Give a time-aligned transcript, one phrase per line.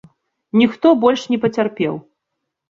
[0.61, 2.01] Ніхто больш не пацярпеў.